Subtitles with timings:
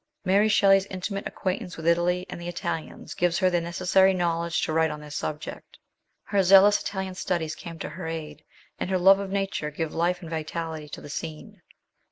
[0.25, 4.89] Mary Shelley's intimate acquaintance with Italy and Italians gives her the necessary knowledge to write
[4.89, 5.77] on this subject.
[6.23, 8.43] Her zealous Italian studies came to her aid,
[8.79, 11.61] and her love of nature give life and vitality to the scene.